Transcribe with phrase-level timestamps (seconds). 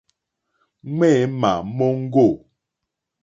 [0.95, 2.25] Ŋměmà móŋɡô.